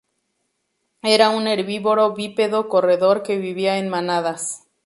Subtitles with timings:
[1.03, 4.63] Era un herbívoro bípedo corredor que vivía en manadas.